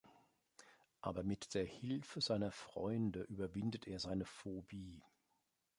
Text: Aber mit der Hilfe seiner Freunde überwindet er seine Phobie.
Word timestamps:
Aber 1.01 1.21
mit 1.21 1.53
der 1.53 1.63
Hilfe 1.63 2.21
seiner 2.21 2.51
Freunde 2.51 3.21
überwindet 3.21 3.85
er 3.85 3.99
seine 3.99 4.25
Phobie. 4.25 5.03